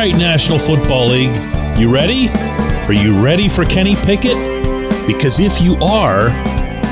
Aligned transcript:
right, 0.00 0.16
National 0.16 0.58
Football 0.58 1.08
League, 1.08 1.78
you 1.78 1.92
ready? 1.92 2.30
Are 2.88 2.92
you 2.94 3.22
ready 3.22 3.50
for 3.50 3.66
Kenny 3.66 3.96
Pickett? 3.96 4.38
Because 5.06 5.38
if 5.38 5.60
you 5.60 5.74
are, 5.74 6.28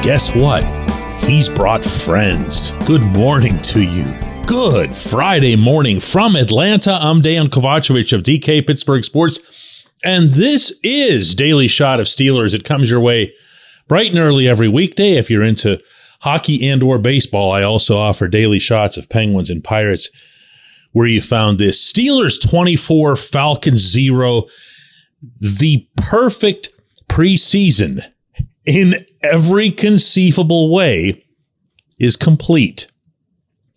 guess 0.03 0.35
what? 0.35 0.63
He's 1.25 1.49
brought 1.49 1.83
friends. 1.83 2.73
Good 2.87 3.01
morning 3.01 3.63
to 3.63 3.83
you. 3.83 4.05
Good 4.45 4.95
Friday 4.95 5.57
morning 5.57 6.01
from 6.01 6.37
Atlanta. 6.37 6.99
I'm 7.01 7.23
Dejan 7.23 7.49
Kovacevic 7.49 8.13
of 8.13 8.25
DK 8.25 8.67
Pittsburgh 8.67 9.03
Sports, 9.03 9.87
and 10.05 10.33
this 10.33 10.79
is 10.83 11.35
Daily 11.35 11.67
Shot 11.67 12.01
of 12.01 12.09
Steelers. 12.09 12.53
It 12.53 12.65
comes 12.65 12.91
your 12.91 13.01
way 13.01 13.33
bright 13.87 14.11
and 14.11 14.19
early 14.19 14.47
every 14.47 14.69
weekday. 14.69 15.13
If 15.13 15.31
you're 15.31 15.43
into 15.43 15.81
hockey 16.21 16.69
and 16.69 16.83
or 16.83 16.99
baseball, 16.99 17.53
I 17.53 17.63
also 17.63 17.97
offer 17.97 18.29
daily 18.29 18.59
shots 18.59 18.99
of 18.99 19.09
Penguins 19.09 19.49
and 19.49 19.65
Pirates 19.65 20.11
where 20.93 21.07
you 21.07 21.21
found 21.21 21.59
this. 21.59 21.93
Steelers 21.93 22.41
24, 22.41 23.17
Falcons 23.17 23.81
0. 23.81 24.45
The 25.41 25.89
perfect 25.97 26.71
preseason 27.09 28.05
in 28.65 29.05
every 29.23 29.71
conceivable 29.71 30.73
way 30.73 31.25
is 31.99 32.17
complete. 32.17 32.91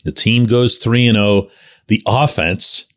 The 0.04 0.12
team 0.12 0.46
goes 0.46 0.78
3 0.78 1.08
and 1.08 1.18
0. 1.18 1.50
The 1.88 2.02
offense 2.06 2.92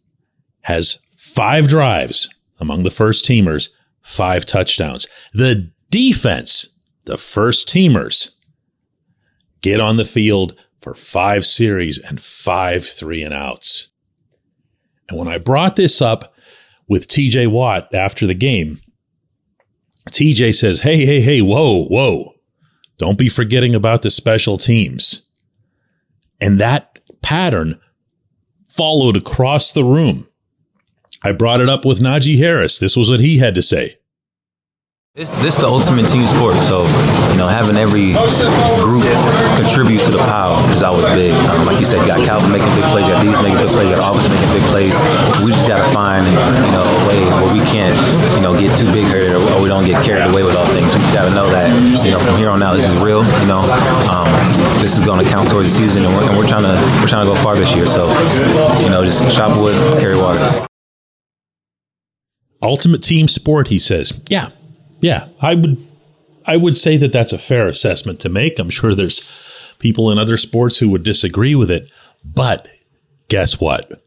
has 0.62 0.98
five 1.16 1.68
drives 1.68 2.28
among 2.58 2.82
the 2.82 2.90
first 2.90 3.24
teamers, 3.24 3.70
five 4.02 4.46
touchdowns. 4.46 5.06
The 5.32 5.70
defense, 5.90 6.78
the 7.04 7.18
first 7.18 7.68
teamers, 7.68 8.34
get 9.60 9.80
on 9.80 9.96
the 9.96 10.04
field 10.04 10.54
for 10.80 10.94
five 10.94 11.46
series 11.46 11.98
and 11.98 12.20
five 12.20 12.84
three 12.86 13.22
and 13.22 13.32
outs. 13.32 13.93
And 15.14 15.26
when 15.26 15.32
I 15.32 15.38
brought 15.38 15.76
this 15.76 16.02
up 16.02 16.34
with 16.88 17.06
TJ 17.06 17.48
Watt 17.48 17.94
after 17.94 18.26
the 18.26 18.34
game, 18.34 18.80
TJ 20.10 20.56
says, 20.56 20.80
Hey, 20.80 21.06
hey, 21.06 21.20
hey, 21.20 21.40
whoa, 21.40 21.84
whoa. 21.84 22.34
Don't 22.98 23.16
be 23.16 23.28
forgetting 23.28 23.76
about 23.76 24.02
the 24.02 24.10
special 24.10 24.58
teams. 24.58 25.30
And 26.40 26.60
that 26.60 26.98
pattern 27.22 27.80
followed 28.68 29.16
across 29.16 29.70
the 29.70 29.84
room. 29.84 30.26
I 31.22 31.30
brought 31.30 31.60
it 31.60 31.68
up 31.68 31.84
with 31.84 32.00
Najee 32.00 32.38
Harris. 32.38 32.80
This 32.80 32.96
was 32.96 33.08
what 33.08 33.20
he 33.20 33.38
had 33.38 33.54
to 33.54 33.62
say. 33.62 33.98
This, 35.14 35.30
this 35.46 35.54
is 35.54 35.62
the 35.62 35.70
ultimate 35.70 36.10
team 36.10 36.26
sport, 36.26 36.58
so 36.58 36.82
you 37.30 37.38
know 37.38 37.46
having 37.46 37.78
every 37.78 38.18
group 38.82 39.06
contribute 39.54 40.02
to 40.02 40.10
the 40.10 40.18
pile 40.26 40.58
is 40.74 40.82
always 40.82 41.06
big. 41.14 41.30
Um, 41.46 41.62
like 41.70 41.78
you 41.78 41.86
said, 41.86 42.02
you 42.02 42.10
got 42.10 42.18
Calvin 42.26 42.50
making 42.50 42.74
big 42.74 42.82
plays, 42.90 43.06
you 43.06 43.14
got 43.14 43.22
these 43.22 43.38
making 43.38 43.62
big 43.62 43.70
plays, 43.70 43.86
you 43.86 43.94
got 43.94 44.10
August 44.10 44.26
making 44.26 44.50
big 44.58 44.66
plays. 44.74 44.90
We 45.46 45.54
just 45.54 45.70
got 45.70 45.86
to 45.86 45.88
find 45.94 46.26
you 46.26 46.34
know 46.74 46.82
a 46.82 47.00
way 47.06 47.22
where 47.38 47.46
we 47.54 47.62
can't 47.70 47.94
you 48.34 48.42
know 48.42 48.58
get 48.58 48.74
too 48.74 48.90
big 48.90 49.06
hurt 49.06 49.38
or 49.38 49.62
we 49.62 49.70
don't 49.70 49.86
get 49.86 50.02
carried 50.02 50.26
away 50.26 50.42
with 50.42 50.58
all 50.58 50.66
things. 50.74 50.90
We 50.90 50.98
got 51.14 51.30
to 51.30 51.34
know 51.38 51.46
that 51.46 51.70
you 52.02 52.10
know 52.10 52.18
from 52.18 52.34
here 52.34 52.50
on 52.50 52.58
out 52.58 52.74
this 52.74 52.90
is 52.90 52.98
real. 52.98 53.22
You 53.22 53.46
know 53.46 53.62
um, 54.10 54.26
this 54.82 54.98
is 54.98 55.06
going 55.06 55.22
to 55.22 55.28
count 55.30 55.46
towards 55.46 55.70
the 55.70 55.74
season, 55.78 56.02
and 56.02 56.10
we're, 56.10 56.26
and 56.26 56.34
we're 56.34 56.50
trying 56.50 56.66
to 56.66 56.74
we're 56.98 57.06
trying 57.06 57.22
to 57.22 57.30
go 57.30 57.38
far 57.38 57.54
this 57.54 57.70
year. 57.70 57.86
So 57.86 58.10
you 58.82 58.90
know 58.90 59.06
just 59.06 59.22
chop 59.30 59.54
wood, 59.62 59.78
carry 60.02 60.18
water. 60.18 60.42
Ultimate 62.58 63.06
team 63.06 63.30
sport, 63.30 63.70
he 63.70 63.78
says. 63.78 64.10
Yeah, 64.26 64.50
yeah, 65.04 65.28
I 65.38 65.54
would 65.54 65.86
I 66.46 66.56
would 66.56 66.78
say 66.78 66.96
that 66.96 67.12
that's 67.12 67.34
a 67.34 67.38
fair 67.38 67.68
assessment 67.68 68.20
to 68.20 68.30
make. 68.30 68.58
I'm 68.58 68.70
sure 68.70 68.94
there's 68.94 69.20
people 69.78 70.10
in 70.10 70.18
other 70.18 70.38
sports 70.38 70.78
who 70.78 70.88
would 70.88 71.02
disagree 71.02 71.54
with 71.54 71.70
it, 71.70 71.92
but 72.24 72.68
guess 73.28 73.60
what? 73.60 74.00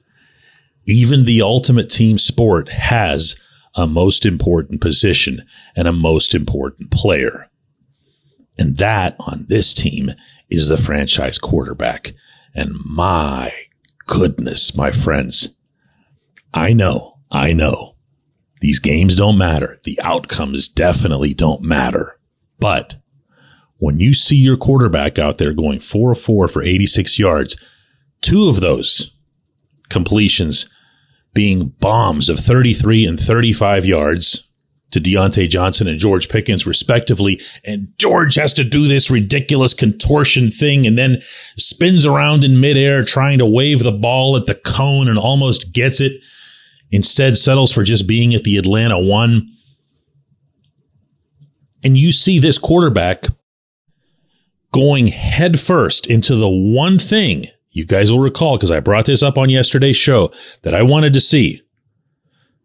Even 0.88 1.26
the 1.26 1.44
ultimate 1.44 1.92
team 1.92 2.18
sport 2.18 2.70
has 2.70 3.40
a 3.76 3.86
most 3.86 4.26
important 4.26 4.82
position 4.82 5.46
and 5.76 5.88
a 5.88 5.94
most 5.94 6.34
important 6.34 6.90
player. 6.90 7.48
And 8.58 8.78
that 8.78 9.16
on 9.20 9.46
this 9.50 9.76
team 9.76 10.14
is 10.50 10.68
the 10.68 10.78
franchise 10.78 11.38
quarterback. 11.38 12.14
And 12.56 12.74
my 12.84 13.54
goodness, 14.08 14.76
my 14.76 14.90
friends, 14.90 15.60
I 16.56 16.74
know, 16.74 17.20
I 17.30 17.54
know 17.54 17.97
these 18.62 18.80
games 18.80 19.16
don't 19.16 19.38
matter. 19.38 19.80
The 19.84 20.00
outcomes 20.02 20.68
definitely 20.68 21.34
don't 21.34 21.62
matter. 21.62 22.20
But 22.60 22.96
when 23.78 24.00
you 24.00 24.14
see 24.14 24.38
your 24.38 24.58
quarterback 24.58 25.20
out 25.20 25.38
there 25.38 25.54
going 25.54 25.80
4 25.80 26.16
4 26.16 26.48
for 26.48 26.64
86 26.64 27.20
yards, 27.20 27.64
two 28.22 28.50
of 28.50 28.62
those 28.62 29.16
completions 29.90 30.74
being 31.34 31.70
bombs 31.80 32.30
of 32.30 32.40
33 32.40 33.06
and 33.06 33.20
35 33.20 33.86
yards 33.86 34.48
to 34.90 35.00
Diontae 35.00 35.50
Johnson 35.50 35.88
and 35.88 36.00
George 36.00 36.30
Pickens, 36.30 36.66
respectively. 36.66 37.42
And 37.64 37.94
George 37.98 38.36
has 38.36 38.54
to 38.56 38.64
do 38.64 38.88
this 38.88 39.12
ridiculous 39.12 39.74
contortion 39.74 40.50
thing 40.50 40.88
and 40.88 40.98
then 40.98 41.22
spins 41.58 42.06
around 42.06 42.44
in 42.44 42.60
midair 42.60 43.04
trying 43.04 43.38
to 43.40 43.46
wave 43.46 43.84
the 43.84 43.92
ball 43.92 44.38
at 44.38 44.46
the 44.46 44.56
cone 44.56 45.08
and 45.08 45.20
almost 45.20 45.74
gets 45.74 46.00
it 46.00 46.14
instead 46.92 47.38
settles 47.38 47.72
for 47.72 47.84
just 47.84 48.08
being 48.08 48.34
at 48.34 48.44
the 48.44 48.58
Atlanta 48.58 49.00
one. 49.00 49.50
And 51.84 51.98
you 51.98 52.12
see 52.12 52.40
this 52.40 52.58
quarterback 52.58 53.26
going 54.72 55.08
headfirst 55.08 56.08
into 56.08 56.36
the 56.36 56.50
one 56.50 57.00
thing 57.00 57.48
you 57.72 57.86
guys 57.86 58.12
will 58.12 58.20
recall 58.20 58.58
because 58.58 58.72
I 58.72 58.80
brought 58.80 59.06
this 59.06 59.24
up 59.24 59.38
on 59.38 59.50
yesterday's 59.50 59.98
show 59.98 60.32
that 60.64 60.74
I 60.74 60.82
wanted 60.82 61.14
to 61.14 61.22
see 61.22 61.62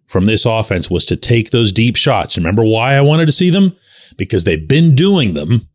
from 0.06 0.27
this 0.27 0.44
offense 0.47 0.91
was 0.91 1.06
to 1.06 1.16
take 1.16 1.50
those 1.50 1.72
deep 1.72 1.97
shots. 1.97 2.37
Remember 2.37 2.65
why 2.65 2.94
I 2.94 3.00
wanted 3.00 3.27
to 3.27 3.33
see 3.33 3.50
them? 3.50 3.77
Because 4.16 4.44
they've 4.44 4.69
been 4.69 4.94
doing 4.94 5.34
them 5.34 5.69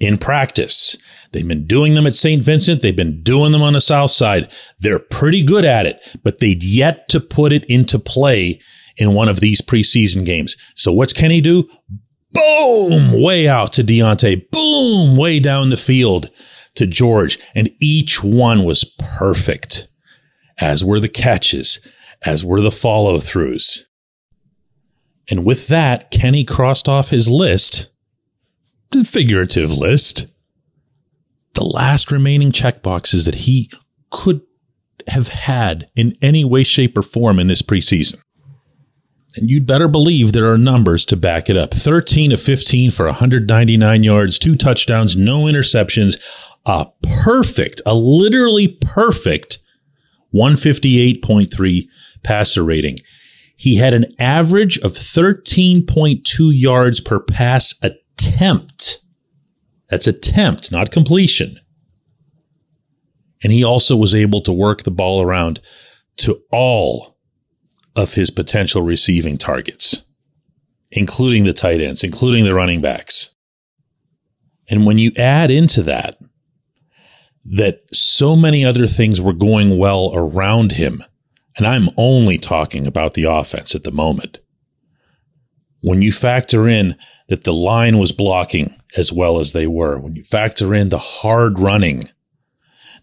in 0.00 0.18
practice. 0.18 0.96
They've 1.32 1.46
been 1.46 1.66
doing 1.66 1.94
them 1.94 2.06
at 2.06 2.14
St. 2.14 2.42
Vincent. 2.42 2.82
They've 2.82 2.96
been 2.96 3.22
doing 3.22 3.52
them 3.52 3.62
on 3.62 3.74
the 3.74 3.80
South 3.80 4.10
Side. 4.10 4.50
They're 4.78 4.98
pretty 4.98 5.44
good 5.44 5.64
at 5.64 5.86
it, 5.86 6.16
but 6.24 6.38
they'd 6.38 6.64
yet 6.64 7.08
to 7.10 7.20
put 7.20 7.52
it 7.52 7.64
into 7.66 7.98
play 7.98 8.60
in 8.96 9.14
one 9.14 9.28
of 9.28 9.40
these 9.40 9.60
preseason 9.60 10.24
games. 10.24 10.56
So 10.74 10.92
what's 10.92 11.12
Kenny 11.12 11.40
do? 11.40 11.68
Boom! 12.32 13.20
Way 13.20 13.48
out 13.48 13.72
to 13.74 13.84
Diontae. 13.84 14.50
Boom! 14.50 15.16
Way 15.16 15.38
down 15.40 15.70
the 15.70 15.76
field 15.76 16.30
to 16.74 16.86
George. 16.86 17.38
And 17.54 17.70
each 17.80 18.22
one 18.22 18.64
was 18.64 18.84
perfect, 18.98 19.88
as 20.58 20.84
were 20.84 21.00
the 21.00 21.08
catches, 21.08 21.80
as 22.22 22.44
were 22.44 22.60
the 22.60 22.70
follow 22.70 23.18
throughs. 23.18 23.80
And 25.30 25.44
with 25.44 25.68
that, 25.68 26.10
Kenny 26.10 26.44
crossed 26.44 26.88
off 26.88 27.08
his 27.08 27.30
list, 27.30 27.90
figurative 29.04 29.70
list, 29.72 30.26
the 31.54 31.64
last 31.64 32.10
remaining 32.10 32.52
checkboxes 32.52 33.24
that 33.24 33.34
he 33.36 33.70
could 34.10 34.42
have 35.08 35.28
had 35.28 35.88
in 35.96 36.12
any 36.22 36.44
way, 36.44 36.62
shape, 36.62 36.96
or 36.96 37.02
form 37.02 37.38
in 37.38 37.48
this 37.48 37.62
preseason. 37.62 38.20
And 39.36 39.50
you'd 39.50 39.66
better 39.66 39.88
believe 39.88 40.32
there 40.32 40.50
are 40.50 40.58
numbers 40.58 41.04
to 41.06 41.16
back 41.16 41.50
it 41.50 41.56
up 41.56 41.72
13 41.72 42.32
of 42.32 42.40
15 42.40 42.90
for 42.90 43.06
199 43.06 44.02
yards, 44.02 44.38
two 44.38 44.54
touchdowns, 44.54 45.16
no 45.16 45.44
interceptions, 45.44 46.18
a 46.64 46.86
perfect, 47.22 47.80
a 47.86 47.94
literally 47.94 48.68
perfect 48.80 49.58
158.3 50.34 51.88
passer 52.22 52.62
rating. 52.62 52.98
He 53.56 53.76
had 53.76 53.94
an 53.94 54.06
average 54.18 54.78
of 54.78 54.92
13.2 54.92 56.52
yards 56.54 57.00
per 57.00 57.20
pass 57.20 57.74
attempt. 57.82 58.04
That's 59.90 60.06
attempt, 60.06 60.70
not 60.70 60.90
completion. 60.90 61.60
And 63.42 63.52
he 63.52 63.64
also 63.64 63.96
was 63.96 64.14
able 64.14 64.40
to 64.42 64.52
work 64.52 64.82
the 64.82 64.90
ball 64.90 65.22
around 65.22 65.60
to 66.18 66.42
all 66.50 67.16
of 67.96 68.14
his 68.14 68.30
potential 68.30 68.82
receiving 68.82 69.38
targets, 69.38 70.04
including 70.90 71.44
the 71.44 71.52
tight 71.52 71.80
ends, 71.80 72.04
including 72.04 72.44
the 72.44 72.54
running 72.54 72.80
backs. 72.80 73.34
And 74.68 74.84
when 74.84 74.98
you 74.98 75.12
add 75.16 75.50
into 75.50 75.82
that, 75.84 76.18
that 77.44 77.80
so 77.92 78.36
many 78.36 78.64
other 78.64 78.86
things 78.86 79.20
were 79.20 79.32
going 79.32 79.78
well 79.78 80.12
around 80.14 80.72
him, 80.72 81.02
and 81.56 81.66
I'm 81.66 81.88
only 81.96 82.36
talking 82.38 82.86
about 82.86 83.14
the 83.14 83.24
offense 83.24 83.74
at 83.74 83.84
the 83.84 83.90
moment. 83.90 84.40
When 85.80 86.02
you 86.02 86.10
factor 86.10 86.68
in 86.68 86.96
that 87.28 87.44
the 87.44 87.52
line 87.52 87.98
was 87.98 88.12
blocking 88.12 88.74
as 88.96 89.12
well 89.12 89.38
as 89.38 89.52
they 89.52 89.66
were, 89.66 89.98
when 89.98 90.16
you 90.16 90.24
factor 90.24 90.74
in 90.74 90.88
the 90.88 90.98
hard 90.98 91.58
running 91.58 92.04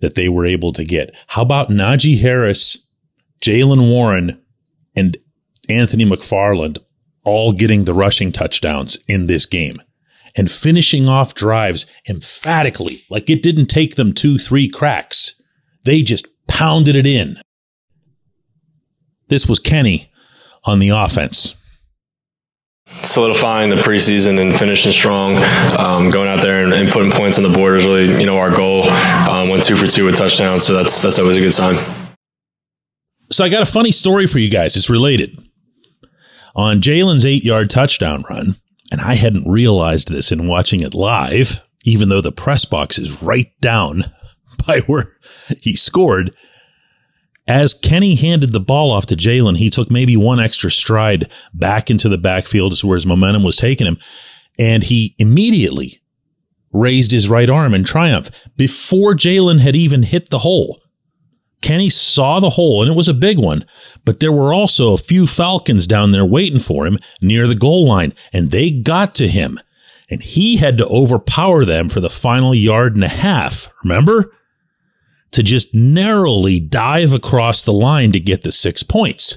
that 0.01 0.15
they 0.15 0.27
were 0.27 0.45
able 0.45 0.73
to 0.73 0.83
get, 0.83 1.15
how 1.27 1.41
about 1.41 1.69
Najee 1.69 2.19
Harris, 2.19 2.89
Jaylen 3.41 3.89
Warren, 3.89 4.41
and 4.95 5.17
Anthony 5.69 6.05
McFarland 6.05 6.79
all 7.23 7.53
getting 7.53 7.85
the 7.85 7.93
rushing 7.93 8.31
touchdowns 8.31 8.97
in 9.07 9.27
this 9.27 9.45
game 9.45 9.81
and 10.35 10.51
finishing 10.51 11.07
off 11.07 11.33
drives 11.33 11.85
emphatically, 12.07 13.03
like 13.09 13.29
it 13.29 13.41
didn't 13.41 13.67
take 13.67 13.95
them 13.95 14.13
two, 14.13 14.37
three 14.37 14.67
cracks. 14.67 15.41
They 15.83 16.01
just 16.01 16.27
pounded 16.47 16.95
it 16.95 17.07
in. 17.07 17.39
This 19.27 19.47
was 19.47 19.59
Kenny 19.59 20.11
on 20.63 20.79
the 20.79 20.89
offense. 20.89 21.55
Solidifying 23.15 23.69
the 23.69 23.77
preseason 23.77 24.41
and 24.41 24.59
finishing 24.59 24.91
strong, 24.91 25.37
um, 25.79 26.09
going 26.09 26.27
out 26.27 26.41
there 26.41 26.65
and, 26.65 26.73
and, 26.73 26.91
putting 26.91 27.11
points 27.11 27.37
on 27.37 27.43
the 27.43 27.49
board 27.49 27.77
is 27.77 27.85
really, 27.85 28.19
you 28.19 28.25
know, 28.25 28.37
our 28.37 28.53
goal. 28.53 28.83
Um, 28.83 29.47
went 29.47 29.63
two 29.63 29.77
for 29.77 29.87
two 29.87 30.03
with 30.03 30.17
touchdowns, 30.17 30.67
so 30.67 30.73
that's 30.73 31.01
that's 31.01 31.17
always 31.17 31.37
a 31.37 31.39
good 31.39 31.53
sign. 31.53 31.77
So 33.31 33.45
I 33.45 33.47
got 33.47 33.61
a 33.61 33.65
funny 33.65 33.93
story 33.93 34.27
for 34.27 34.39
you 34.39 34.51
guys. 34.51 34.75
It's 34.75 34.89
related. 34.89 35.39
On 36.57 36.81
Jaylen's 36.81 37.25
eight 37.25 37.45
yard 37.45 37.69
touchdown 37.69 38.25
run, 38.29 38.57
and 38.91 38.99
I 38.99 39.15
hadn't 39.15 39.49
realized 39.49 40.09
this 40.09 40.33
in 40.33 40.45
watching 40.45 40.81
it 40.81 40.93
live, 40.93 41.63
even 41.85 42.09
though 42.09 42.19
the 42.19 42.33
press 42.33 42.65
box 42.65 42.99
is 42.99 43.21
right 43.21 43.49
down 43.61 44.11
by 44.67 44.81
where 44.81 45.15
he 45.61 45.77
scored. 45.77 46.35
As 47.47 47.73
Kenny 47.73 48.15
handed 48.15 48.51
the 48.51 48.59
ball 48.59 48.91
off 48.91 49.05
to 49.07 49.15
Jaylen, 49.15 49.57
he 49.57 49.69
took 49.69 49.91
maybe 49.91 50.17
one 50.17 50.39
extra 50.39 50.71
stride 50.71 51.31
back 51.53 51.91
into 51.91 52.09
the 52.09 52.17
backfield 52.17 52.73
as 52.73 52.83
where 52.83 52.95
his 52.95 53.05
momentum 53.05 53.43
was 53.43 53.57
taking 53.57 53.85
him. 53.85 53.97
And 54.57 54.83
he 54.83 55.15
immediately 55.19 56.01
raised 56.71 57.11
his 57.11 57.29
right 57.29 57.49
arm 57.49 57.73
in 57.73 57.83
triumph 57.83 58.31
before 58.57 59.13
Jaylen 59.13 59.59
had 59.59 59.75
even 59.75 60.03
hit 60.03 60.29
the 60.29 60.39
hole. 60.39 60.81
Kenny 61.61 61.89
saw 61.89 62.39
the 62.39 62.51
hole, 62.51 62.81
and 62.81 62.91
it 62.91 62.95
was 62.95 63.09
a 63.09 63.13
big 63.13 63.39
one, 63.39 63.65
but 64.03 64.19
there 64.19 64.31
were 64.31 64.53
also 64.53 64.93
a 64.93 64.97
few 64.97 65.25
Falcons 65.25 65.87
down 65.87 66.11
there 66.11 66.25
waiting 66.25 66.59
for 66.59 66.85
him 66.85 66.99
near 67.21 67.47
the 67.47 67.55
goal 67.55 67.87
line, 67.87 68.13
and 68.31 68.51
they 68.51 68.69
got 68.69 69.15
to 69.15 69.27
him, 69.27 69.59
and 70.09 70.21
he 70.21 70.57
had 70.57 70.77
to 70.77 70.87
overpower 70.87 71.65
them 71.65 71.89
for 71.89 72.01
the 72.01 72.09
final 72.09 72.53
yard 72.53 72.93
and 72.93 73.03
a 73.03 73.09
half. 73.09 73.71
Remember? 73.83 74.31
To 75.31 75.43
just 75.43 75.73
narrowly 75.73 76.61
dive 76.61 77.11
across 77.11 77.65
the 77.65 77.73
line 77.73 78.13
to 78.13 78.19
get 78.19 78.43
the 78.43 78.53
six 78.53 78.83
points. 78.83 79.35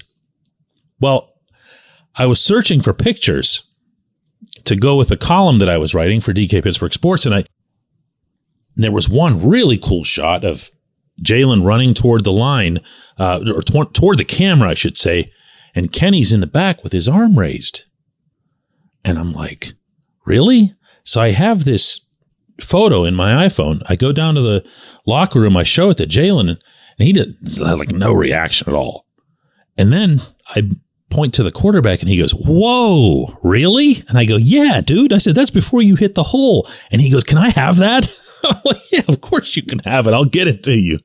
Well, 1.01 1.35
I 2.15 2.27
was 2.27 2.41
searching 2.41 2.81
for 2.81 2.93
pictures 2.93 3.65
to 4.65 4.77
go 4.77 4.97
with 4.97 5.09
the 5.09 5.17
column 5.17 5.59
that 5.59 5.69
I 5.69 5.79
was 5.79 5.95
writing 5.95 6.21
for 6.21 6.33
DK 6.33 6.63
Pittsburgh 6.63 6.93
Sports, 6.93 7.27
and 7.27 7.35
I 7.35 7.45
and 8.79 8.85
there 8.85 8.93
was 8.93 9.09
one 9.09 9.45
really 9.45 9.77
cool 9.77 10.05
shot 10.05 10.45
of 10.45 10.71
Jaylen 11.21 11.65
running 11.65 11.95
toward 11.95 12.23
the 12.23 12.31
line, 12.31 12.79
uh, 13.19 13.41
or 13.53 13.61
toward, 13.61 13.93
toward 13.93 14.19
the 14.19 14.25
camera, 14.25 14.71
I 14.71 14.75
should 14.75 14.97
say, 14.97 15.33
and 15.75 15.93
Kenny's 15.93 16.33
in 16.33 16.39
the 16.39 16.47
back 16.47 16.85
with 16.85 16.93
his 16.93 17.09
arm 17.09 17.37
raised. 17.37 17.85
And 19.05 19.19
I'm 19.19 19.33
like, 19.33 19.73
really? 20.25 20.77
So 21.03 21.21
I 21.21 21.33
have 21.33 21.65
this 21.65 22.07
photo 22.61 23.05
in 23.05 23.15
my 23.15 23.47
iPhone. 23.47 23.83
I 23.89 23.97
go 23.97 24.13
down 24.13 24.35
to 24.35 24.41
the 24.41 24.65
locker 25.07 25.41
room, 25.41 25.57
I 25.57 25.63
show 25.63 25.91
it 25.91 25.97
to 25.99 26.07
Jaylen, 26.07 26.49
and 26.51 26.59
he 26.99 27.13
did 27.13 27.37
like 27.61 27.93
no 27.93 28.13
reaction 28.13 28.69
at 28.69 28.75
all. 28.75 29.07
And 29.77 29.93
then 29.93 30.23
I 30.49 30.71
point 31.11 31.35
to 31.35 31.43
the 31.43 31.53
quarterback 31.53 32.01
and 32.01 32.09
he 32.09 32.19
goes, 32.19 32.33
Whoa, 32.33 33.39
really? 33.43 34.03
And 34.09 34.19
I 34.19 34.25
go, 34.25 34.37
Yeah, 34.37 34.81
dude. 34.81 35.13
I 35.13 35.19
said, 35.19 35.35
That's 35.35 35.51
before 35.51 35.83
you 35.83 35.97
hit 35.97 36.15
the 36.15 36.25
hole. 36.25 36.69
And 36.91 37.01
he 37.01 37.11
goes, 37.11 37.25
Can 37.25 37.39
I 37.39 37.51
have 37.51 37.77
that? 37.77 38.09
I'm 38.45 38.61
like, 38.65 38.93
yeah, 38.93 39.03
of 39.09 39.21
course 39.21 39.57
you 39.57 39.63
can 39.63 39.81
have 39.85 40.07
it. 40.07 40.15
I'll 40.15 40.25
get 40.25 40.47
it 40.47 40.63
to 40.65 40.77
you. 40.77 41.01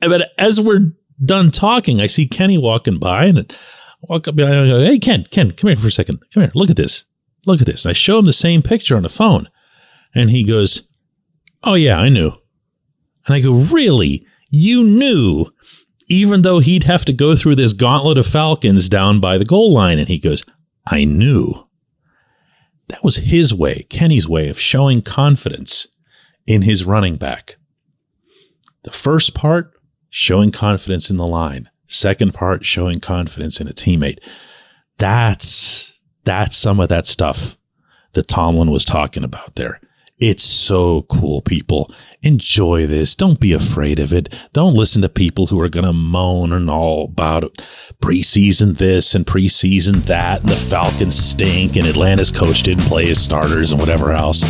But 0.00 0.32
as 0.38 0.60
we're 0.60 0.92
done 1.24 1.50
talking, 1.50 2.00
I 2.00 2.08
see 2.08 2.26
Kenny 2.26 2.58
walking 2.58 2.98
by 2.98 3.26
and 3.26 3.38
I 3.38 3.56
walk 4.02 4.28
up 4.28 4.36
behind 4.36 4.56
him 4.56 4.68
go, 4.68 4.80
Hey, 4.84 4.98
Ken, 4.98 5.24
Ken, 5.30 5.52
come 5.52 5.68
here 5.68 5.76
for 5.76 5.88
a 5.88 5.92
second. 5.92 6.20
Come 6.32 6.44
here. 6.44 6.52
Look 6.54 6.70
at 6.70 6.76
this. 6.76 7.04
Look 7.46 7.60
at 7.60 7.66
this. 7.66 7.84
And 7.84 7.90
I 7.90 7.94
show 7.94 8.18
him 8.18 8.26
the 8.26 8.32
same 8.32 8.62
picture 8.62 8.96
on 8.96 9.02
the 9.02 9.08
phone. 9.08 9.48
And 10.16 10.30
he 10.30 10.42
goes, 10.42 10.90
Oh, 11.62 11.74
yeah, 11.74 11.98
I 11.98 12.08
knew. 12.08 12.32
And 13.26 13.34
I 13.36 13.40
go, 13.40 13.52
Really? 13.52 14.26
You 14.50 14.82
knew? 14.82 15.46
Even 16.08 16.42
though 16.42 16.60
he'd 16.60 16.84
have 16.84 17.04
to 17.04 17.12
go 17.12 17.36
through 17.36 17.56
this 17.56 17.74
gauntlet 17.74 18.16
of 18.16 18.26
Falcons 18.26 18.88
down 18.88 19.20
by 19.20 19.36
the 19.36 19.44
goal 19.44 19.74
line. 19.74 19.98
And 19.98 20.08
he 20.08 20.18
goes, 20.18 20.42
I 20.86 21.04
knew. 21.04 21.66
That 22.88 23.04
was 23.04 23.16
his 23.16 23.52
way, 23.52 23.84
Kenny's 23.90 24.28
way 24.28 24.48
of 24.48 24.58
showing 24.58 25.02
confidence 25.02 25.88
in 26.46 26.62
his 26.62 26.84
running 26.84 27.16
back. 27.16 27.56
The 28.84 28.92
first 28.92 29.34
part, 29.34 29.72
showing 30.08 30.52
confidence 30.52 31.10
in 31.10 31.16
the 31.16 31.26
line. 31.26 31.68
Second 31.88 32.32
part, 32.32 32.64
showing 32.64 33.00
confidence 33.00 33.60
in 33.60 33.66
a 33.66 33.72
teammate. 33.72 34.18
That's, 34.98 35.92
that's 36.24 36.56
some 36.56 36.78
of 36.78 36.88
that 36.88 37.06
stuff 37.06 37.56
that 38.12 38.28
Tomlin 38.28 38.70
was 38.70 38.84
talking 38.84 39.24
about 39.24 39.56
there. 39.56 39.80
It's 40.18 40.44
so 40.44 41.02
cool, 41.02 41.42
people. 41.42 41.92
Enjoy 42.22 42.86
this. 42.86 43.14
Don't 43.14 43.38
be 43.38 43.52
afraid 43.52 43.98
of 43.98 44.14
it. 44.14 44.32
Don't 44.54 44.74
listen 44.74 45.02
to 45.02 45.10
people 45.10 45.48
who 45.48 45.60
are 45.60 45.68
going 45.68 45.84
to 45.84 45.92
moan 45.92 46.52
and 46.52 46.70
all 46.70 47.04
about 47.04 47.54
preseason 48.00 48.78
this 48.78 49.14
and 49.14 49.26
preseason 49.26 50.06
that, 50.06 50.40
and 50.40 50.48
the 50.48 50.56
Falcons 50.56 51.16
stink, 51.16 51.76
and 51.76 51.86
Atlanta's 51.86 52.30
coach 52.30 52.62
didn't 52.62 52.84
play 52.84 53.06
his 53.06 53.22
starters 53.22 53.72
and 53.72 53.80
whatever 53.80 54.12
else. 54.12 54.40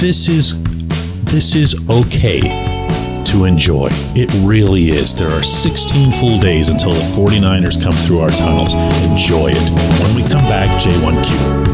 This 0.00 0.30
is 0.30 0.62
this 1.24 1.54
is 1.54 1.76
okay 1.90 2.40
to 3.26 3.44
enjoy. 3.44 3.88
It 4.14 4.32
really 4.46 4.88
is. 4.88 5.14
There 5.14 5.30
are 5.30 5.42
16 5.42 6.12
full 6.12 6.38
days 6.38 6.70
until 6.70 6.92
the 6.92 7.00
49ers 7.00 7.82
come 7.82 7.92
through 7.92 8.20
our 8.20 8.30
tunnels. 8.30 8.74
Enjoy 8.74 9.50
it. 9.50 10.02
When 10.02 10.14
we 10.16 10.22
come 10.22 10.44
back, 10.48 10.70
J1Q. 10.80 11.73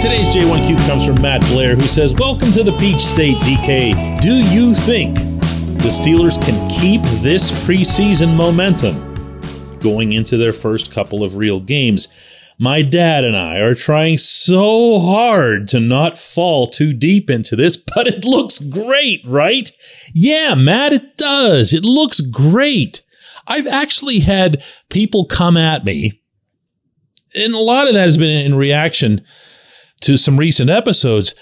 Today's 0.00 0.28
J1Q 0.28 0.86
comes 0.86 1.04
from 1.04 1.20
Matt 1.20 1.42
Blair, 1.48 1.76
who 1.76 1.82
says, 1.82 2.14
Welcome 2.14 2.52
to 2.52 2.62
the 2.62 2.74
Peach 2.78 3.02
State, 3.02 3.36
DK. 3.40 4.18
Do 4.22 4.32
you 4.32 4.74
think 4.74 5.14
the 5.14 5.90
Steelers 5.90 6.42
can 6.42 6.70
keep 6.70 7.02
this 7.20 7.52
preseason 7.66 8.34
momentum 8.34 9.78
going 9.80 10.14
into 10.14 10.38
their 10.38 10.54
first 10.54 10.90
couple 10.90 11.22
of 11.22 11.36
real 11.36 11.60
games? 11.60 12.08
My 12.56 12.80
dad 12.80 13.24
and 13.24 13.36
I 13.36 13.56
are 13.56 13.74
trying 13.74 14.16
so 14.16 15.00
hard 15.00 15.68
to 15.68 15.80
not 15.80 16.18
fall 16.18 16.66
too 16.66 16.94
deep 16.94 17.28
into 17.28 17.54
this, 17.54 17.76
but 17.94 18.06
it 18.06 18.24
looks 18.24 18.58
great, 18.58 19.20
right? 19.26 19.70
Yeah, 20.14 20.54
Matt, 20.54 20.94
it 20.94 21.18
does. 21.18 21.74
It 21.74 21.84
looks 21.84 22.22
great. 22.22 23.02
I've 23.46 23.66
actually 23.66 24.20
had 24.20 24.64
people 24.88 25.26
come 25.26 25.58
at 25.58 25.84
me, 25.84 26.22
and 27.34 27.52
a 27.52 27.58
lot 27.58 27.86
of 27.86 27.92
that 27.92 28.00
has 28.00 28.16
been 28.16 28.30
in 28.30 28.54
reaction 28.54 29.26
to 30.00 30.16
some 30.16 30.38
recent 30.38 30.70
episodes 30.70 31.34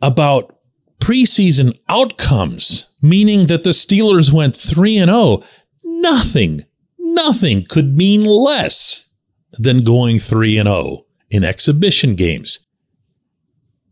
about 0.00 0.56
preseason 1.00 1.78
outcomes, 1.88 2.90
meaning 3.00 3.46
that 3.46 3.64
the 3.64 3.70
Steelers 3.70 4.32
went 4.32 4.56
3 4.56 4.98
and 4.98 5.10
0. 5.10 5.42
Nothing, 5.84 6.64
nothing 6.98 7.64
could 7.68 7.96
mean 7.96 8.22
less 8.22 9.10
than 9.58 9.84
going 9.84 10.18
3 10.18 10.58
and 10.58 10.68
0 10.68 11.06
in 11.30 11.44
exhibition 11.44 12.14
games. 12.14 12.66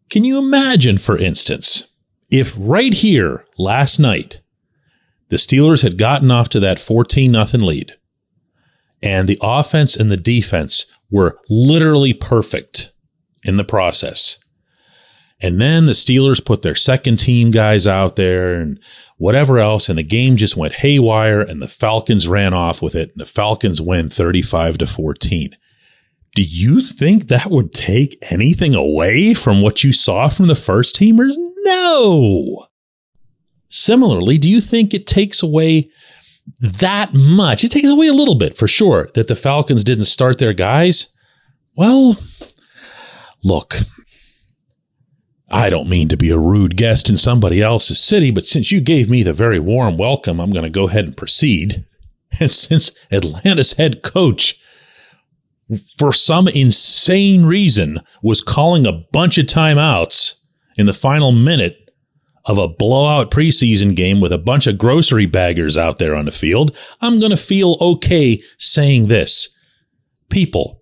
Can 0.09 0.25
you 0.25 0.39
imagine, 0.39 0.99
for 0.99 1.17
instance, 1.17 1.89
if 2.31 2.55
right 2.57 2.95
here 2.95 3.45
last 3.59 3.99
night 3.99 4.41
the 5.29 5.37
Steelers 5.37 5.83
had 5.83 5.99
gotten 5.99 6.31
off 6.31 6.49
to 6.51 6.61
that 6.61 6.81
14 6.81 7.31
nothing 7.31 7.61
lead 7.61 7.95
and 9.03 9.29
the 9.29 9.39
offense 9.43 9.97
and 9.97 10.11
the 10.11 10.17
defense 10.17 10.87
were 11.11 11.39
literally 11.49 12.13
perfect 12.13 12.90
in 13.45 13.57
the 13.57 13.65
process. 13.65 14.39
And 15.41 15.61
then 15.61 15.87
the 15.87 15.93
Steelers 15.93 16.45
put 16.45 16.63
their 16.63 16.75
second 16.75 17.19
team 17.19 17.51
guys 17.51 17.87
out 17.87 18.17
there 18.17 18.55
and 18.55 18.79
whatever 19.17 19.59
else. 19.59 19.89
And 19.89 19.99
the 19.99 20.03
game 20.03 20.37
just 20.37 20.57
went 20.57 20.75
haywire 20.75 21.41
and 21.41 21.63
the 21.63 21.69
Falcons 21.69 22.29
ran 22.29 22.53
off 22.53 22.83
with 22.83 22.95
it. 22.95 23.11
And 23.13 23.21
the 23.21 23.27
Falcons 23.27 23.81
win 23.81 24.11
35 24.11 24.79
to 24.79 24.87
14. 24.87 25.57
Do 26.35 26.43
you 26.43 26.81
think 26.81 27.29
that 27.29 27.51
would 27.51 27.73
take 27.73 28.19
anything 28.31 28.75
away 28.75 29.35
from 29.35 29.63
what 29.63 29.83
you 29.83 29.93
saw 29.93 30.29
from 30.29 30.47
the 30.47 30.55
first 30.55 30.95
teamers? 30.95 31.35
No. 31.65 32.67
Similarly, 33.69 34.37
do 34.39 34.49
you 34.49 34.61
think 34.61 34.93
it 34.93 35.07
takes 35.07 35.43
away 35.43 35.91
that 36.61 37.15
much? 37.15 37.65
It 37.65 37.71
takes 37.71 37.89
away 37.89 38.09
a 38.09 38.13
little 38.13 38.35
bit 38.35 38.57
for 38.57 38.69
sure 38.69 39.09
that 39.15 39.29
the 39.29 39.35
Falcons 39.35 39.85
didn't 39.85 40.05
start 40.05 40.39
their 40.39 40.53
guys. 40.53 41.09
Well, 41.77 42.17
look, 43.43 43.77
I 45.51 45.69
don't 45.69 45.89
mean 45.89 46.09
to 46.09 46.17
be 46.17 46.31
a 46.31 46.39
rude 46.39 46.77
guest 46.77 47.09
in 47.09 47.17
somebody 47.17 47.61
else's 47.61 47.99
city, 47.99 48.31
but 48.31 48.47
since 48.47 48.71
you 48.71 48.81
gave 48.81 49.11
me 49.11 49.23
the 49.23 49.33
very 49.33 49.59
warm 49.59 49.97
welcome, 49.97 50.41
I'm 50.41 50.53
going 50.53 50.65
to 50.65 50.71
go 50.71 50.89
ahead 50.89 51.05
and 51.05 51.17
proceed. 51.17 51.85
And 52.39 52.53
since 52.53 52.93
Atlanta's 53.11 53.73
head 53.73 54.05
coach, 54.05 54.63
for 55.99 56.13
some 56.13 56.47
insane 56.47 57.45
reason, 57.45 58.03
was 58.23 58.41
calling 58.41 58.87
a 58.87 59.05
bunch 59.13 59.37
of 59.37 59.47
timeouts 59.47 60.35
in 60.77 60.87
the 60.87 60.93
final 60.93 61.33
minute 61.33 61.91
of 62.45 62.59
a 62.59 62.69
blowout 62.69 63.31
preseason 63.31 63.95
game 63.95 64.21
with 64.21 64.33
a 64.33 64.39
bunch 64.39 64.67
of 64.67 64.79
grocery 64.79 65.27
baggers 65.27 65.77
out 65.77 65.99
there 65.99 66.15
on 66.15 66.25
the 66.25 66.31
field, 66.31 66.77
I'm 67.01 67.19
going 67.19 67.31
to 67.31 67.37
feel 67.37 67.77
okay 67.81 68.43
saying 68.59 69.09
this. 69.09 69.57
People, 70.31 70.80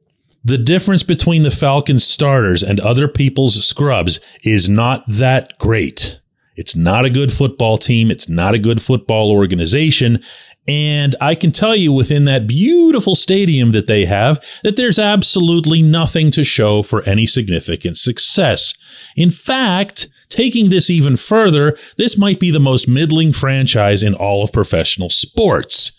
the 0.48 0.58
difference 0.58 1.02
between 1.02 1.42
the 1.42 1.50
Falcons 1.50 2.04
starters 2.04 2.62
and 2.62 2.80
other 2.80 3.06
people's 3.06 3.64
scrubs 3.64 4.18
is 4.42 4.68
not 4.68 5.04
that 5.06 5.56
great. 5.58 6.20
It's 6.56 6.74
not 6.74 7.04
a 7.04 7.10
good 7.10 7.32
football 7.32 7.76
team. 7.76 8.10
It's 8.10 8.28
not 8.28 8.54
a 8.54 8.58
good 8.58 8.82
football 8.82 9.30
organization. 9.30 10.22
And 10.66 11.14
I 11.20 11.34
can 11.34 11.52
tell 11.52 11.76
you 11.76 11.92
within 11.92 12.24
that 12.24 12.46
beautiful 12.46 13.14
stadium 13.14 13.72
that 13.72 13.86
they 13.86 14.06
have 14.06 14.42
that 14.64 14.76
there's 14.76 14.98
absolutely 14.98 15.82
nothing 15.82 16.30
to 16.32 16.44
show 16.44 16.82
for 16.82 17.02
any 17.02 17.26
significant 17.26 17.98
success. 17.98 18.74
In 19.16 19.30
fact, 19.30 20.08
taking 20.30 20.70
this 20.70 20.88
even 20.88 21.16
further, 21.16 21.78
this 21.96 22.16
might 22.16 22.40
be 22.40 22.50
the 22.50 22.58
most 22.58 22.88
middling 22.88 23.32
franchise 23.32 24.02
in 24.02 24.14
all 24.14 24.42
of 24.42 24.52
professional 24.52 25.10
sports. 25.10 25.97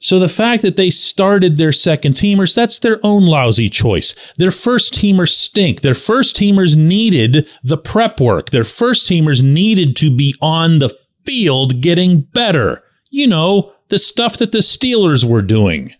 So 0.00 0.18
the 0.18 0.28
fact 0.28 0.62
that 0.62 0.76
they 0.76 0.88
started 0.88 1.56
their 1.58 1.72
second 1.72 2.14
teamers, 2.14 2.54
that's 2.54 2.78
their 2.78 2.98
own 3.04 3.26
lousy 3.26 3.68
choice. 3.68 4.14
Their 4.38 4.50
first 4.50 4.94
teamers 4.94 5.28
stink. 5.28 5.82
Their 5.82 5.94
first 5.94 6.34
teamers 6.34 6.74
needed 6.74 7.48
the 7.62 7.76
prep 7.76 8.18
work. 8.18 8.48
Their 8.48 8.64
first 8.64 9.06
teamers 9.06 9.42
needed 9.42 9.96
to 9.96 10.14
be 10.14 10.34
on 10.40 10.78
the 10.78 10.88
field 11.26 11.82
getting 11.82 12.22
better. 12.22 12.82
You 13.10 13.26
know, 13.26 13.74
the 13.88 13.98
stuff 13.98 14.38
that 14.38 14.52
the 14.52 14.58
Steelers 14.58 15.22
were 15.22 15.42
doing. 15.42 15.92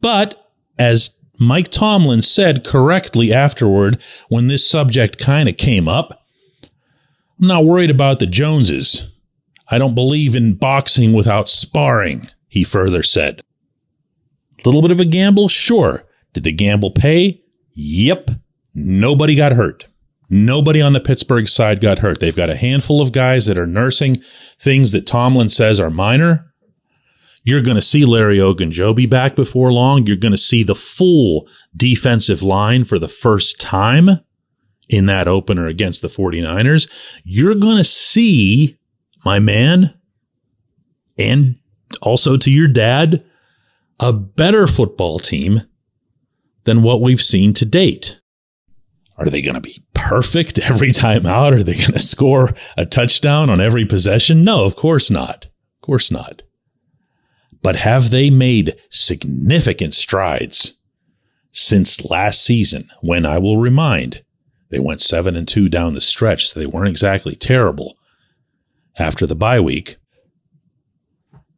But 0.00 0.50
as 0.78 1.14
Mike 1.38 1.68
Tomlin 1.68 2.22
said 2.22 2.64
correctly 2.64 3.34
afterward 3.34 4.00
when 4.30 4.46
this 4.46 4.68
subject 4.68 5.18
kind 5.18 5.48
of 5.48 5.58
came 5.58 5.88
up, 5.88 6.24
I'm 7.38 7.48
not 7.48 7.66
worried 7.66 7.90
about 7.90 8.18
the 8.18 8.26
Joneses. 8.26 9.12
I 9.68 9.76
don't 9.76 9.94
believe 9.94 10.34
in 10.34 10.54
boxing 10.54 11.12
without 11.12 11.50
sparring 11.50 12.30
he 12.52 12.64
further 12.64 13.02
said. 13.02 13.40
A 14.62 14.68
little 14.68 14.82
bit 14.82 14.92
of 14.92 15.00
a 15.00 15.06
gamble? 15.06 15.48
Sure. 15.48 16.04
Did 16.34 16.44
the 16.44 16.52
gamble 16.52 16.90
pay? 16.90 17.40
Yep. 17.72 18.32
Nobody 18.74 19.34
got 19.34 19.52
hurt. 19.52 19.86
Nobody 20.28 20.82
on 20.82 20.92
the 20.92 21.00
Pittsburgh 21.00 21.48
side 21.48 21.80
got 21.80 22.00
hurt. 22.00 22.20
They've 22.20 22.36
got 22.36 22.50
a 22.50 22.56
handful 22.56 23.00
of 23.00 23.10
guys 23.10 23.46
that 23.46 23.56
are 23.56 23.66
nursing 23.66 24.16
things 24.60 24.92
that 24.92 25.06
Tomlin 25.06 25.48
says 25.48 25.80
are 25.80 25.88
minor. 25.88 26.52
You're 27.42 27.62
going 27.62 27.76
to 27.76 27.80
see 27.80 28.04
Larry 28.04 28.36
Ogunjobi 28.36 29.08
back 29.08 29.34
before 29.34 29.72
long. 29.72 30.06
You're 30.06 30.16
going 30.16 30.32
to 30.32 30.38
see 30.38 30.62
the 30.62 30.74
full 30.74 31.48
defensive 31.74 32.42
line 32.42 32.84
for 32.84 32.98
the 32.98 33.08
first 33.08 33.62
time 33.62 34.20
in 34.90 35.06
that 35.06 35.26
opener 35.26 35.66
against 35.68 36.02
the 36.02 36.08
49ers. 36.08 36.86
You're 37.24 37.54
going 37.54 37.78
to 37.78 37.84
see 37.84 38.76
my 39.24 39.38
man 39.38 39.94
and 41.16 41.56
also 42.00 42.36
to 42.36 42.50
your 42.50 42.68
dad, 42.68 43.24
a 44.00 44.12
better 44.12 44.66
football 44.66 45.18
team 45.18 45.62
than 46.64 46.82
what 46.82 47.00
we've 47.00 47.22
seen 47.22 47.52
to 47.54 47.64
date. 47.64 48.20
Are 49.18 49.26
they 49.26 49.42
going 49.42 49.54
to 49.54 49.60
be 49.60 49.84
perfect 49.94 50.58
every 50.58 50.92
time 50.92 51.26
out? 51.26 51.52
Are 51.52 51.62
they 51.62 51.74
going 51.74 51.92
to 51.92 52.00
score 52.00 52.54
a 52.76 52.86
touchdown 52.86 53.50
on 53.50 53.60
every 53.60 53.84
possession? 53.84 54.44
No, 54.44 54.64
of 54.64 54.76
course 54.76 55.10
not. 55.10 55.46
Of 55.46 55.86
course 55.86 56.10
not. 56.10 56.42
But 57.62 57.76
have 57.76 58.10
they 58.10 58.30
made 58.30 58.76
significant 58.90 59.94
strides 59.94 60.80
since 61.52 62.04
last 62.04 62.42
season 62.42 62.90
when 63.02 63.24
I 63.24 63.38
will 63.38 63.58
remind 63.58 64.24
they 64.70 64.80
went 64.80 65.02
7 65.02 65.36
and 65.36 65.46
2 65.46 65.68
down 65.68 65.94
the 65.94 66.00
stretch, 66.00 66.48
so 66.48 66.58
they 66.58 66.66
weren't 66.66 66.88
exactly 66.88 67.36
terrible 67.36 67.98
after 68.98 69.26
the 69.26 69.34
bye 69.34 69.60
week 69.60 69.96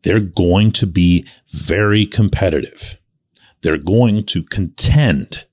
they're 0.04 0.20
going 0.20 0.70
to 0.72 0.86
be 0.86 1.26
very 1.50 2.06
competitive. 2.06 2.98
They're 3.62 3.78
going 3.78 4.24
to 4.26 4.42
contend. 4.42 5.46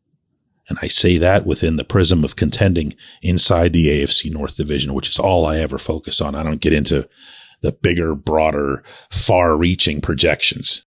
And 0.67 0.77
I 0.81 0.87
say 0.87 1.17
that 1.17 1.45
within 1.45 1.77
the 1.77 1.83
prism 1.83 2.23
of 2.23 2.35
contending 2.35 2.93
inside 3.21 3.73
the 3.73 3.87
AFC 3.87 4.31
North 4.31 4.57
Division, 4.57 4.93
which 4.93 5.09
is 5.09 5.17
all 5.17 5.45
I 5.45 5.57
ever 5.57 5.77
focus 5.77 6.21
on. 6.21 6.35
I 6.35 6.43
don't 6.43 6.61
get 6.61 6.73
into 6.73 7.07
the 7.61 7.71
bigger, 7.71 8.13
broader, 8.13 8.83
far 9.09 9.55
reaching 9.55 10.01
projections. 10.01 10.85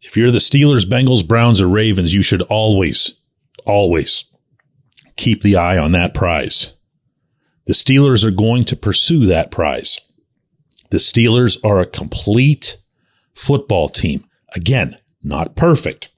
If 0.00 0.16
you're 0.16 0.30
the 0.30 0.38
Steelers, 0.38 0.88
Bengals, 0.88 1.26
Browns, 1.26 1.60
or 1.60 1.68
Ravens, 1.68 2.14
you 2.14 2.22
should 2.22 2.42
always, 2.42 3.20
always 3.66 4.24
keep 5.16 5.42
the 5.42 5.56
eye 5.56 5.76
on 5.76 5.92
that 5.92 6.14
prize. 6.14 6.74
The 7.66 7.72
Steelers 7.72 8.24
are 8.24 8.30
going 8.30 8.64
to 8.66 8.76
pursue 8.76 9.26
that 9.26 9.50
prize. 9.50 9.98
The 10.90 10.98
Steelers 10.98 11.62
are 11.64 11.80
a 11.80 11.86
complete 11.86 12.78
football 13.34 13.88
team. 13.88 14.24
Again, 14.54 14.96
not 15.22 15.54
perfect, 15.54 16.08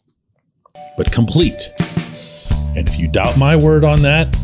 but 0.96 1.10
complete. 1.10 1.70
And 2.76 2.88
if 2.88 2.98
you 2.98 3.08
doubt 3.08 3.36
my 3.36 3.56
word 3.56 3.84
on 3.84 4.02
that, 4.02 4.36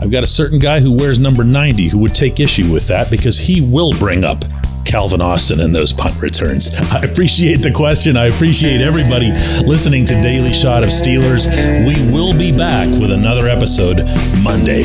I've 0.00 0.10
got 0.10 0.22
a 0.22 0.26
certain 0.26 0.58
guy 0.58 0.80
who 0.80 0.92
wears 0.92 1.18
number 1.18 1.44
90 1.44 1.88
who 1.88 1.98
would 1.98 2.14
take 2.14 2.40
issue 2.40 2.72
with 2.72 2.88
that 2.88 3.10
because 3.10 3.38
he 3.38 3.60
will 3.60 3.92
bring 3.98 4.24
up 4.24 4.42
Calvin 4.84 5.20
Austin 5.20 5.60
and 5.60 5.74
those 5.74 5.92
punt 5.92 6.20
returns. 6.20 6.74
I 6.92 7.02
appreciate 7.02 7.56
the 7.56 7.72
question. 7.72 8.16
I 8.16 8.26
appreciate 8.26 8.80
everybody 8.80 9.30
listening 9.64 10.04
to 10.06 10.20
Daily 10.20 10.52
Shot 10.52 10.82
of 10.82 10.88
Steelers. 10.88 11.46
We 11.86 12.12
will 12.12 12.36
be 12.36 12.56
back 12.56 12.88
with 13.00 13.12
another 13.12 13.46
episode 13.46 13.98
Monday. 14.42 14.82